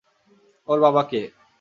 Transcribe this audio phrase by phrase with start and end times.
[0.67, 1.21] ওর বাবা কে?